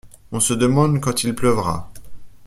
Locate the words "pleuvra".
1.35-1.91